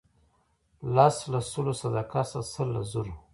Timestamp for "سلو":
1.51-1.73